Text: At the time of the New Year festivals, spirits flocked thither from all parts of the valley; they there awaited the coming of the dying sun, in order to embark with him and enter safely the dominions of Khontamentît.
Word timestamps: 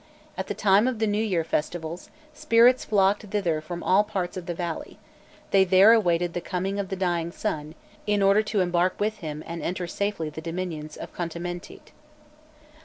At 0.35 0.47
the 0.47 0.55
time 0.55 0.87
of 0.87 0.97
the 0.97 1.05
New 1.05 1.23
Year 1.23 1.43
festivals, 1.43 2.09
spirits 2.33 2.83
flocked 2.83 3.21
thither 3.27 3.61
from 3.61 3.83
all 3.83 4.03
parts 4.03 4.35
of 4.35 4.47
the 4.47 4.55
valley; 4.55 4.97
they 5.51 5.63
there 5.63 5.93
awaited 5.93 6.33
the 6.33 6.41
coming 6.41 6.79
of 6.79 6.89
the 6.89 6.95
dying 6.95 7.31
sun, 7.31 7.75
in 8.07 8.23
order 8.23 8.41
to 8.41 8.61
embark 8.61 8.99
with 8.99 9.17
him 9.17 9.43
and 9.45 9.61
enter 9.61 9.85
safely 9.85 10.31
the 10.31 10.41
dominions 10.41 10.97
of 10.97 11.13
Khontamentît. 11.13 11.91